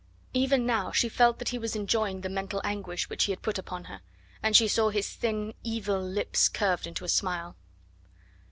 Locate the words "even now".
0.33-0.91